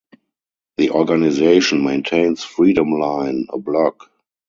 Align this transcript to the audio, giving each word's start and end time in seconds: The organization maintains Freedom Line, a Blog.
The 0.77 0.89
organization 0.89 1.83
maintains 1.85 2.43
Freedom 2.43 2.91
Line, 2.93 3.45
a 3.49 3.59
Blog. 3.59 4.01